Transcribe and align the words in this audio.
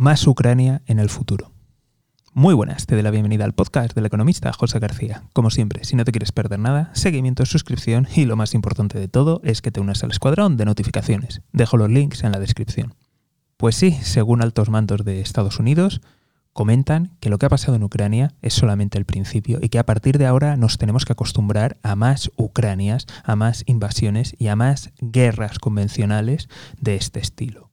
Más 0.00 0.24
Ucrania 0.28 0.80
en 0.86 1.00
el 1.00 1.08
futuro. 1.08 1.50
Muy 2.32 2.54
buenas, 2.54 2.86
te 2.86 2.94
doy 2.94 3.02
la 3.02 3.10
bienvenida 3.10 3.44
al 3.44 3.52
podcast 3.52 3.96
del 3.96 4.06
economista 4.06 4.52
José 4.52 4.78
García. 4.78 5.24
Como 5.32 5.50
siempre, 5.50 5.82
si 5.82 5.96
no 5.96 6.04
te 6.04 6.12
quieres 6.12 6.30
perder 6.30 6.60
nada, 6.60 6.92
seguimiento, 6.94 7.44
suscripción 7.44 8.06
y 8.14 8.24
lo 8.24 8.36
más 8.36 8.54
importante 8.54 9.00
de 9.00 9.08
todo 9.08 9.40
es 9.42 9.60
que 9.60 9.72
te 9.72 9.80
unas 9.80 10.04
al 10.04 10.12
escuadrón 10.12 10.56
de 10.56 10.66
notificaciones. 10.66 11.42
Dejo 11.52 11.76
los 11.76 11.90
links 11.90 12.22
en 12.22 12.30
la 12.30 12.38
descripción. 12.38 12.94
Pues 13.56 13.74
sí, 13.74 13.90
según 13.90 14.40
altos 14.40 14.70
mandos 14.70 15.04
de 15.04 15.20
Estados 15.20 15.58
Unidos, 15.58 16.00
comentan 16.52 17.16
que 17.18 17.28
lo 17.28 17.38
que 17.38 17.46
ha 17.46 17.50
pasado 17.50 17.74
en 17.74 17.82
Ucrania 17.82 18.36
es 18.40 18.54
solamente 18.54 18.98
el 18.98 19.04
principio 19.04 19.58
y 19.60 19.68
que 19.68 19.80
a 19.80 19.84
partir 19.84 20.16
de 20.16 20.26
ahora 20.26 20.56
nos 20.56 20.78
tenemos 20.78 21.06
que 21.06 21.14
acostumbrar 21.14 21.76
a 21.82 21.96
más 21.96 22.30
Ucranias, 22.36 23.06
a 23.24 23.34
más 23.34 23.64
invasiones 23.66 24.36
y 24.38 24.46
a 24.46 24.54
más 24.54 24.92
guerras 25.00 25.58
convencionales 25.58 26.48
de 26.80 26.94
este 26.94 27.18
estilo 27.18 27.72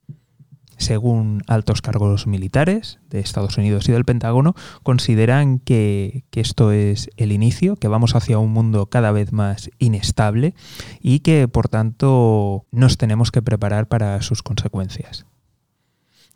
según 0.76 1.42
altos 1.46 1.82
cargos 1.82 2.26
militares 2.26 2.98
de 3.10 3.20
Estados 3.20 3.58
Unidos 3.58 3.88
y 3.88 3.92
del 3.92 4.04
Pentágono, 4.04 4.54
consideran 4.82 5.58
que, 5.58 6.24
esto 6.32 6.70
es 6.72 7.10
el 7.16 7.32
inicio, 7.32 7.76
que 7.76 7.88
vamos 7.88 8.14
hacia 8.14 8.38
un 8.38 8.52
mundo 8.52 8.86
cada 8.86 9.10
vez 9.10 9.32
más 9.32 9.70
inestable 9.78 10.54
y 11.00 11.20
que 11.20 11.48
por 11.48 11.68
tanto 11.68 12.66
nos 12.70 12.98
tenemos 12.98 13.30
que 13.30 13.42
preparar 13.42 13.88
para 13.88 14.20
sus 14.22 14.42
consecuencias. 14.42 15.26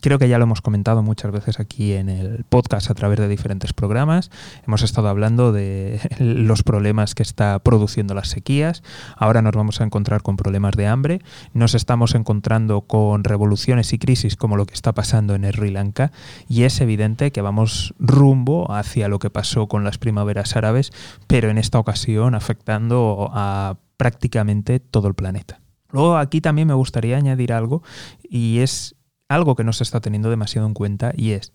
Creo 0.00 0.18
que 0.18 0.28
ya 0.28 0.38
lo 0.38 0.44
hemos 0.44 0.62
comentado 0.62 1.02
muchas 1.02 1.30
veces 1.30 1.60
aquí 1.60 1.92
en 1.92 2.08
el 2.08 2.44
podcast 2.48 2.90
a 2.90 2.94
través 2.94 3.18
de 3.18 3.28
diferentes 3.28 3.74
programas. 3.74 4.30
Hemos 4.66 4.82
estado 4.82 5.08
hablando 5.08 5.52
de 5.52 6.00
los 6.18 6.62
problemas 6.62 7.14
que 7.14 7.22
está 7.22 7.58
produciendo 7.58 8.14
las 8.14 8.28
sequías. 8.28 8.82
Ahora 9.16 9.42
nos 9.42 9.52
vamos 9.52 9.80
a 9.80 9.84
encontrar 9.84 10.22
con 10.22 10.36
problemas 10.36 10.74
de 10.74 10.86
hambre. 10.86 11.20
Nos 11.52 11.74
estamos 11.74 12.14
encontrando 12.14 12.80
con 12.82 13.24
revoluciones 13.24 13.92
y 13.92 13.98
crisis 13.98 14.36
como 14.36 14.56
lo 14.56 14.64
que 14.64 14.74
está 14.74 14.94
pasando 14.94 15.34
en 15.34 15.44
Sri 15.44 15.70
Lanka. 15.70 16.12
Y 16.48 16.62
es 16.62 16.80
evidente 16.80 17.30
que 17.30 17.42
vamos 17.42 17.94
rumbo 17.98 18.72
hacia 18.72 19.08
lo 19.08 19.18
que 19.18 19.28
pasó 19.28 19.68
con 19.68 19.84
las 19.84 19.98
primaveras 19.98 20.56
árabes, 20.56 20.92
pero 21.26 21.50
en 21.50 21.58
esta 21.58 21.78
ocasión 21.78 22.34
afectando 22.34 23.30
a 23.34 23.76
prácticamente 23.98 24.80
todo 24.80 25.08
el 25.08 25.14
planeta. 25.14 25.60
Luego 25.92 26.16
aquí 26.16 26.40
también 26.40 26.68
me 26.68 26.74
gustaría 26.74 27.16
añadir 27.16 27.52
algo 27.52 27.82
y 28.22 28.60
es 28.60 28.94
algo 29.30 29.54
que 29.54 29.64
no 29.64 29.72
se 29.72 29.84
está 29.84 30.00
teniendo 30.00 30.28
demasiado 30.28 30.66
en 30.66 30.74
cuenta 30.74 31.12
y 31.16 31.30
es 31.30 31.52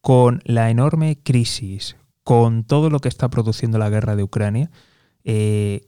con 0.00 0.42
la 0.44 0.68
enorme 0.68 1.18
crisis, 1.22 1.96
con 2.24 2.64
todo 2.64 2.90
lo 2.90 2.98
que 2.98 3.08
está 3.08 3.30
produciendo 3.30 3.78
la 3.78 3.88
guerra 3.88 4.16
de 4.16 4.24
Ucrania, 4.24 4.70
eh, 5.22 5.86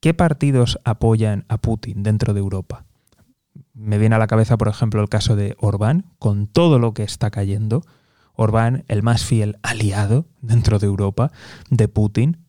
¿qué 0.00 0.12
partidos 0.12 0.78
apoyan 0.84 1.46
a 1.48 1.56
Putin 1.56 2.02
dentro 2.02 2.34
de 2.34 2.40
Europa? 2.40 2.84
Me 3.72 3.96
viene 3.96 4.14
a 4.14 4.18
la 4.18 4.26
cabeza, 4.26 4.58
por 4.58 4.68
ejemplo, 4.68 5.00
el 5.00 5.08
caso 5.08 5.36
de 5.36 5.56
Orbán, 5.58 6.04
con 6.18 6.46
todo 6.46 6.78
lo 6.78 6.92
que 6.92 7.02
está 7.02 7.30
cayendo. 7.30 7.82
Orbán, 8.34 8.84
el 8.88 9.02
más 9.02 9.24
fiel 9.24 9.56
aliado 9.62 10.26
dentro 10.42 10.78
de 10.78 10.86
Europa 10.86 11.32
de 11.70 11.88
Putin, 11.88 12.44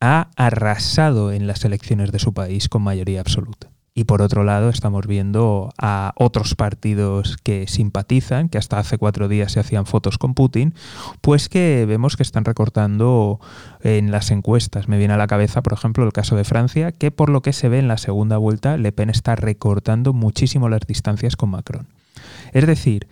ha 0.00 0.30
arrasado 0.36 1.32
en 1.32 1.48
las 1.48 1.64
elecciones 1.64 2.12
de 2.12 2.20
su 2.20 2.32
país 2.32 2.68
con 2.68 2.82
mayoría 2.82 3.20
absoluta. 3.20 3.70
Y 3.98 4.04
por 4.04 4.22
otro 4.22 4.44
lado, 4.44 4.68
estamos 4.68 5.08
viendo 5.08 5.70
a 5.76 6.12
otros 6.14 6.54
partidos 6.54 7.36
que 7.36 7.66
simpatizan, 7.66 8.48
que 8.48 8.56
hasta 8.56 8.78
hace 8.78 8.96
cuatro 8.96 9.26
días 9.26 9.50
se 9.50 9.58
hacían 9.58 9.86
fotos 9.86 10.18
con 10.18 10.34
Putin, 10.34 10.72
pues 11.20 11.48
que 11.48 11.84
vemos 11.84 12.16
que 12.16 12.22
están 12.22 12.44
recortando 12.44 13.40
en 13.80 14.12
las 14.12 14.30
encuestas. 14.30 14.86
Me 14.86 14.98
viene 14.98 15.14
a 15.14 15.16
la 15.16 15.26
cabeza, 15.26 15.64
por 15.64 15.72
ejemplo, 15.72 16.04
el 16.04 16.12
caso 16.12 16.36
de 16.36 16.44
Francia, 16.44 16.92
que 16.92 17.10
por 17.10 17.28
lo 17.28 17.42
que 17.42 17.52
se 17.52 17.68
ve 17.68 17.80
en 17.80 17.88
la 17.88 17.98
segunda 17.98 18.36
vuelta, 18.36 18.76
Le 18.76 18.92
Pen 18.92 19.10
está 19.10 19.34
recortando 19.34 20.12
muchísimo 20.12 20.68
las 20.68 20.82
distancias 20.86 21.34
con 21.34 21.50
Macron. 21.50 21.88
Es 22.52 22.68
decir, 22.68 23.08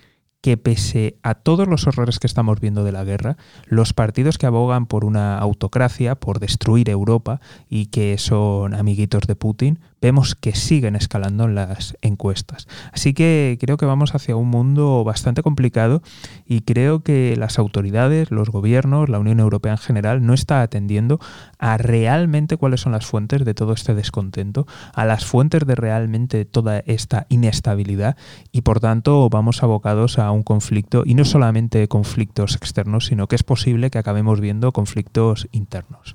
que 0.46 0.56
pese 0.56 1.18
a 1.24 1.34
todos 1.34 1.66
los 1.66 1.88
horrores 1.88 2.20
que 2.20 2.28
estamos 2.28 2.60
viendo 2.60 2.84
de 2.84 2.92
la 2.92 3.02
guerra, 3.02 3.36
los 3.64 3.92
partidos 3.92 4.38
que 4.38 4.46
abogan 4.46 4.86
por 4.86 5.04
una 5.04 5.36
autocracia, 5.38 6.14
por 6.14 6.38
destruir 6.38 6.88
Europa 6.88 7.40
y 7.68 7.86
que 7.86 8.16
son 8.16 8.72
amiguitos 8.72 9.26
de 9.26 9.34
Putin, 9.34 9.80
vemos 10.06 10.36
que 10.36 10.54
siguen 10.54 10.94
escalando 10.94 11.46
en 11.46 11.56
las 11.56 11.96
encuestas. 12.00 12.68
Así 12.92 13.12
que 13.12 13.58
creo 13.60 13.76
que 13.76 13.86
vamos 13.86 14.14
hacia 14.14 14.36
un 14.36 14.46
mundo 14.46 15.02
bastante 15.02 15.42
complicado 15.42 16.00
y 16.46 16.60
creo 16.60 17.00
que 17.00 17.34
las 17.36 17.58
autoridades, 17.58 18.30
los 18.30 18.50
gobiernos, 18.50 19.08
la 19.08 19.18
Unión 19.18 19.40
Europea 19.40 19.72
en 19.72 19.78
general 19.78 20.24
no 20.24 20.32
está 20.32 20.62
atendiendo 20.62 21.18
a 21.58 21.76
realmente 21.76 22.56
cuáles 22.56 22.82
son 22.82 22.92
las 22.92 23.04
fuentes 23.04 23.44
de 23.44 23.52
todo 23.52 23.72
este 23.72 23.96
descontento, 23.96 24.68
a 24.94 25.04
las 25.06 25.24
fuentes 25.24 25.66
de 25.66 25.74
realmente 25.74 26.44
toda 26.44 26.84
esta 26.86 27.26
inestabilidad 27.28 28.16
y 28.52 28.60
por 28.60 28.78
tanto 28.78 29.28
vamos 29.28 29.64
abocados 29.64 30.20
a 30.20 30.30
un 30.30 30.44
conflicto 30.44 31.02
y 31.04 31.14
no 31.14 31.24
solamente 31.24 31.88
conflictos 31.88 32.54
externos, 32.54 33.06
sino 33.06 33.26
que 33.26 33.34
es 33.34 33.42
posible 33.42 33.90
que 33.90 33.98
acabemos 33.98 34.40
viendo 34.40 34.70
conflictos 34.70 35.48
internos. 35.50 36.14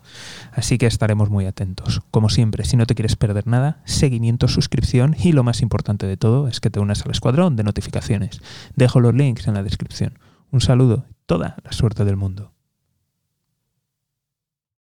Así 0.54 0.78
que 0.78 0.86
estaremos 0.86 1.30
muy 1.30 1.46
atentos. 1.46 2.02
Como 2.10 2.30
siempre, 2.30 2.64
si 2.64 2.78
no 2.78 2.86
te 2.86 2.96
quieres 2.96 3.18
perder 3.18 3.48
nada, 3.48 3.81
seguimiento, 3.86 4.48
suscripción 4.48 5.16
y 5.20 5.32
lo 5.32 5.44
más 5.44 5.62
importante 5.62 6.08
de 6.08 6.18
todo 6.18 6.48
es 6.48 6.60
que 6.60 6.70
te 6.70 6.80
unas 6.80 7.06
al 7.06 7.12
escuadrón 7.12 7.56
de 7.56 7.64
notificaciones. 7.64 8.42
Dejo 8.76 9.00
los 9.00 9.14
links 9.14 9.48
en 9.48 9.54
la 9.54 9.64
descripción. 9.64 10.20
Un 10.52 10.62
saludo 10.62 11.06
y 11.10 11.16
toda 11.26 11.58
la 11.64 11.72
suerte 11.72 12.06
del 12.06 12.18
mundo. 12.18 12.52